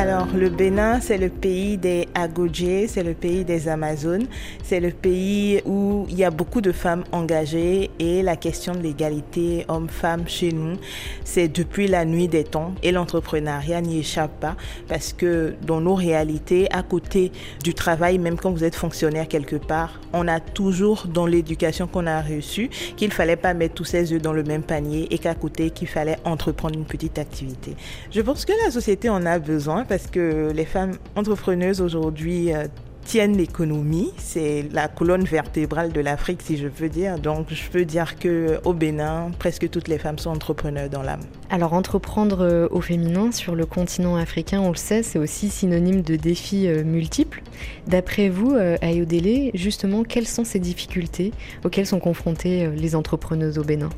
[0.00, 4.28] Alors, le Bénin, c'est le pays des Agodjé, c'est le pays des Amazones,
[4.62, 8.78] c'est le pays où il y a beaucoup de femmes engagées et la question de
[8.78, 10.78] l'égalité homme-femme chez nous,
[11.22, 14.56] c'est depuis la nuit des temps et l'entrepreneuriat n'y échappe pas
[14.88, 17.30] parce que dans nos réalités, à côté
[17.62, 22.06] du travail, même quand vous êtes fonctionnaire quelque part, on a toujours dans l'éducation qu'on
[22.06, 25.34] a reçue qu'il fallait pas mettre tous ses œufs dans le même panier et qu'à
[25.34, 27.76] côté qu'il fallait entreprendre une petite activité.
[28.10, 32.68] Je pense que la société en a besoin parce que les femmes entrepreneuses aujourd'hui euh,
[33.04, 34.12] tiennent l'économie.
[34.18, 37.18] C'est la colonne vertébrale de l'Afrique, si je veux dire.
[37.18, 41.22] Donc, je peux dire que au Bénin, presque toutes les femmes sont entrepreneurs dans l'âme.
[41.50, 46.02] Alors, entreprendre euh, au féminin sur le continent africain, on le sait, c'est aussi synonyme
[46.02, 47.42] de défis euh, multiples.
[47.88, 51.32] D'après vous, Ayodele, justement, quelles sont ces difficultés
[51.64, 53.90] auxquelles sont confrontées les entrepreneuses au Bénin?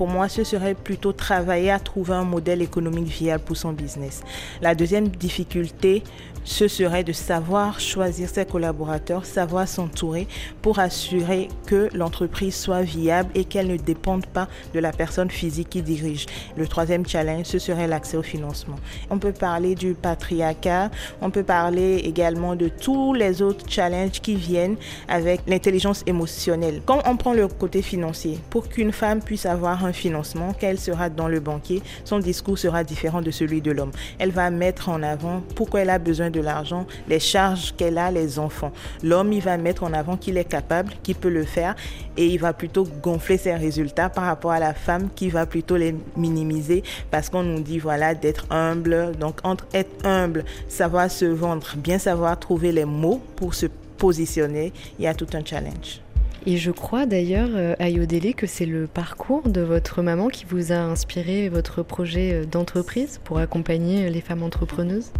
[0.00, 4.22] Pour moi, ce serait plutôt travailler à trouver un modèle économique viable pour son business.
[4.62, 6.02] La deuxième difficulté,
[6.44, 10.26] ce serait de savoir choisir ses collaborateurs, savoir s'entourer
[10.62, 15.68] pour assurer que l'entreprise soit viable et qu'elle ne dépende pas de la personne physique
[15.68, 16.24] qui dirige.
[16.56, 18.76] Le troisième challenge, ce serait l'accès au financement.
[19.10, 24.34] On peut parler du patriarcat, on peut parler également de tous les autres challenges qui
[24.34, 24.76] viennent
[25.08, 26.80] avec l'intelligence émotionnelle.
[26.86, 31.10] Quand on prend le côté financier, pour qu'une femme puisse avoir un financement, qu'elle sera
[31.10, 33.92] dans le banquier, son discours sera différent de celui de l'homme.
[34.18, 38.10] Elle va mettre en avant pourquoi elle a besoin de l'argent, les charges qu'elle a,
[38.10, 38.72] les enfants.
[39.02, 41.74] L'homme, il va mettre en avant qu'il est capable, qu'il peut le faire
[42.16, 45.76] et il va plutôt gonfler ses résultats par rapport à la femme qui va plutôt
[45.76, 49.12] les minimiser parce qu'on nous dit voilà d'être humble.
[49.18, 53.66] Donc entre être humble, savoir se vendre, bien savoir trouver les mots pour se
[53.98, 56.00] positionner, il y a tout un challenge.
[56.46, 60.72] Et je crois d'ailleurs, euh, Ayodele, que c'est le parcours de votre maman qui vous
[60.72, 65.12] a inspiré votre projet euh, d'entreprise pour accompagner les femmes entrepreneuses?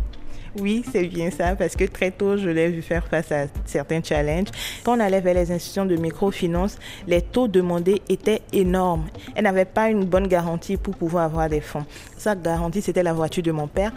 [0.59, 4.03] Oui, c'est bien ça, parce que très tôt, je l'ai vu faire face à certains
[4.03, 4.49] challenges.
[4.83, 6.77] Quand on allait vers les institutions de microfinance,
[7.07, 9.05] les taux demandés étaient énormes.
[9.37, 11.85] Elle n'avait pas une bonne garantie pour pouvoir avoir des fonds.
[12.17, 13.93] Sa garantie, c'était la voiture de mon père.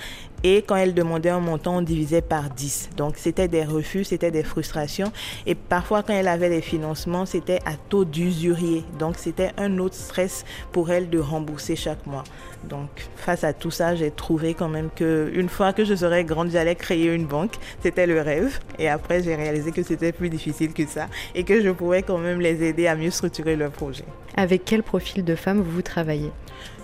[0.46, 2.90] Et quand elle demandait un montant, on divisait par 10.
[2.98, 5.12] Donc, c'était des refus, c'était des frustrations.
[5.46, 8.84] Et parfois, quand elle avait des financements, c'était à taux d'usurier.
[9.00, 10.44] Donc, c'était un autre stress
[10.74, 12.26] pour elle de rembourser chaque mois.
[12.68, 16.26] Donc, face à tout ça, j'ai trouvé quand même que une fois que je serais
[16.26, 17.56] grande, j'allais créer une banque.
[17.82, 18.60] C'était le rêve.
[18.80, 22.18] Et après, j'ai réalisé que c'était plus difficile que ça et que je pouvais quand
[22.18, 24.06] même les aider à mieux structurer leur projet.
[24.36, 26.32] Avec quel profil de femme vous travaillez?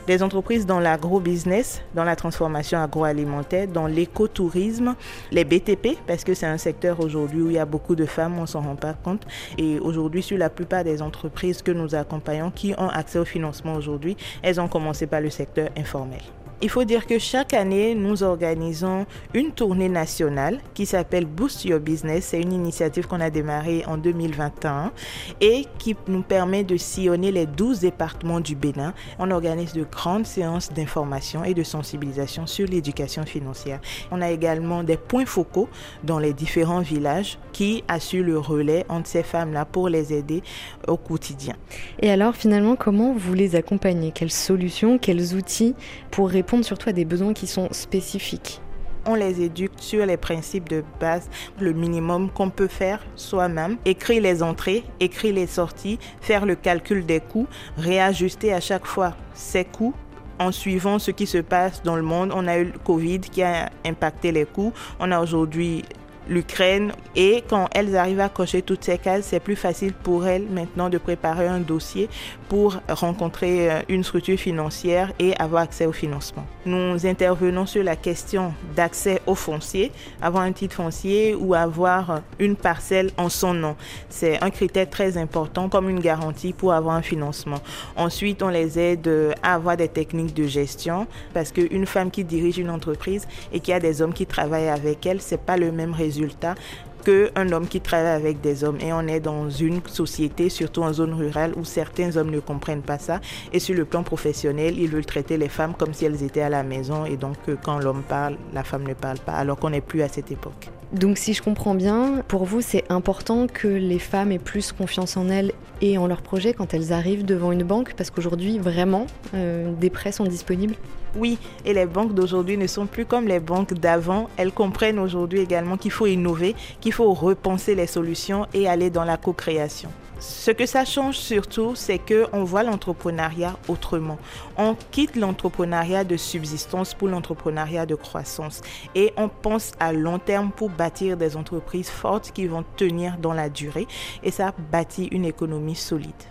[0.09, 4.95] Des entreprises dans l'agro-business, dans la transformation agroalimentaire, dans l'écotourisme,
[5.31, 8.39] les BTP, parce que c'est un secteur aujourd'hui où il y a beaucoup de femmes,
[8.39, 9.27] on s'en rend pas compte.
[9.59, 13.75] Et aujourd'hui, sur la plupart des entreprises que nous accompagnons qui ont accès au financement
[13.75, 16.21] aujourd'hui, elles ont commencé par le secteur informel.
[16.61, 21.79] Il faut dire que chaque année, nous organisons une tournée nationale qui s'appelle Boost Your
[21.79, 22.25] Business.
[22.25, 24.91] C'est une initiative qu'on a démarrée en 2021
[25.39, 28.93] et qui nous permet de sillonner les 12 départements du Bénin.
[29.19, 33.79] On organise de grandes séances d'information et de sensibilisation sur l'éducation financière.
[34.11, 35.69] On a également des points focaux
[36.03, 40.43] dans les différents villages qui assurent le relais entre ces femmes-là pour les aider
[40.89, 41.55] au quotidien.
[42.01, 44.11] Et alors finalement, comment vous les accompagnez?
[44.11, 45.73] Quelles solutions, quels outils
[46.11, 48.61] pour répondre surtout à des besoins qui sont spécifiques
[49.05, 51.29] on les éduque sur les principes de base,
[51.59, 57.05] le minimum qu'on peut faire soi-même, écrire les entrées, écrire les sorties, faire le calcul
[57.05, 59.93] des coûts, réajuster à chaque fois ces coûts
[60.37, 62.31] en suivant ce qui se passe dans le monde.
[62.35, 64.73] On a eu le Covid qui a impacté les coûts.
[64.99, 65.83] On a aujourd'hui
[66.27, 66.91] l'Ukraine.
[67.15, 70.89] Et quand elles arrivent à cocher toutes ces cases, c'est plus facile pour elles maintenant
[70.89, 72.09] de préparer un dossier
[72.47, 76.45] pour rencontrer euh, une structure financière et avoir accès au financement.
[76.65, 79.91] Nous intervenons sur la question d'accès au foncier,
[80.21, 83.75] avoir un titre foncier ou avoir une parcelle en son nom.
[84.09, 87.59] C'est un critère très important comme une garantie pour avoir un financement.
[87.95, 89.09] Ensuite, on les aide
[89.43, 93.73] à avoir des techniques de gestion parce qu'une femme qui dirige une entreprise et qui
[93.73, 96.55] a des hommes qui travaillent avec elle, c'est pas le même résultat résultat
[97.03, 98.77] qu'un homme qui travaille avec des hommes.
[98.81, 102.81] Et on est dans une société, surtout en zone rurale, où certains hommes ne comprennent
[102.81, 103.19] pas ça.
[103.53, 106.49] Et sur le plan professionnel, ils veulent traiter les femmes comme si elles étaient à
[106.49, 107.05] la maison.
[107.05, 110.01] Et donc, euh, quand l'homme parle, la femme ne parle pas, alors qu'on n'est plus
[110.01, 110.69] à cette époque.
[110.91, 115.17] Donc si je comprends bien, pour vous c'est important que les femmes aient plus confiance
[115.17, 119.05] en elles et en leurs projets quand elles arrivent devant une banque, parce qu'aujourd'hui vraiment
[119.35, 120.73] euh, des prêts sont disponibles
[121.15, 124.29] oui, et les banques d'aujourd'hui ne sont plus comme les banques d'avant.
[124.37, 126.55] Elles comprennent aujourd'hui également qu'il faut innover,
[126.89, 129.91] qu'il faut repenser les solutions et aller dans la co-création.
[130.19, 134.17] Ce que ça change surtout, c'est que on voit l'entrepreneuriat autrement.
[134.57, 138.63] On quitte l'entrepreneuriat de subsistance pour l'entrepreneuriat de croissance
[138.95, 143.33] et on pense à long terme pour bâtir des entreprises fortes qui vont tenir dans
[143.33, 143.85] la durée
[144.23, 146.23] et ça bâtit une économie solide.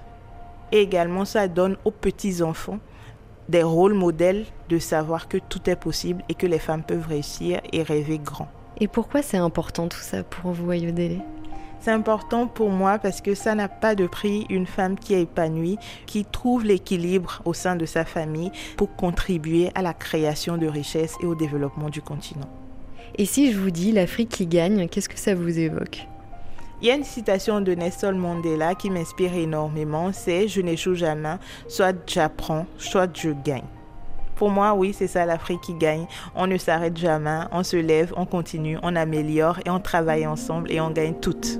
[0.72, 2.80] Et également, ça donne aux petits enfants
[3.48, 7.60] des rôles modèles de savoir que tout est possible et que les femmes peuvent réussir
[7.72, 8.48] et rêver grand.
[8.80, 11.20] Et pourquoi c'est important tout ça pour vous, Ayodele?
[11.80, 15.22] C'est important pour moi parce que ça n'a pas de prix une femme qui est
[15.22, 20.66] épanouie, qui trouve l'équilibre au sein de sa famille pour contribuer à la création de
[20.66, 22.48] richesses et au développement du continent.
[23.16, 26.06] Et si je vous dis l'Afrique qui gagne, qu'est-ce que ça vous évoque?
[26.80, 31.36] Il y a une citation de Nelson Mandela qui m'inspire énormément, c'est Je n'échoue jamais,
[31.66, 33.64] soit j'apprends, soit je gagne.
[34.38, 36.06] Pour moi, oui, c'est ça l'Afrique qui gagne.
[36.36, 40.70] On ne s'arrête jamais, on se lève, on continue, on améliore et on travaille ensemble
[40.70, 41.58] et on gagne toutes.